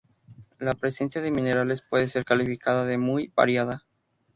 La 0.57 0.73
presencia 0.73 1.21
de 1.21 1.29
minerales 1.29 1.83
puede 1.83 2.07
ser 2.07 2.25
calificada 2.25 2.85
de 2.85 2.97
muy 2.97 3.31
variada. 3.35 3.83